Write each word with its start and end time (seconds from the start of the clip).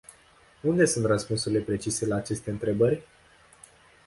Unde 0.63 0.85
sunt 0.85 1.05
răspunsurile 1.05 1.59
precise 1.61 2.05
la 2.05 2.15
aceste 2.15 2.49
întrebări? 2.49 3.01